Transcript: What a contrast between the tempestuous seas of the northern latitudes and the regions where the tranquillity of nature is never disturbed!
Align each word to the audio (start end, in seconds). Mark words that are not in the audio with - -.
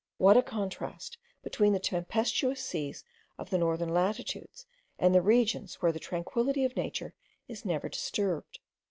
What 0.17 0.35
a 0.35 0.41
contrast 0.41 1.19
between 1.43 1.73
the 1.73 1.79
tempestuous 1.79 2.59
seas 2.65 3.03
of 3.37 3.51
the 3.51 3.59
northern 3.59 3.89
latitudes 3.93 4.65
and 4.97 5.13
the 5.13 5.21
regions 5.21 5.75
where 5.79 5.91
the 5.91 5.99
tranquillity 5.99 6.65
of 6.65 6.75
nature 6.75 7.13
is 7.47 7.65
never 7.65 7.87
disturbed! 7.87 8.57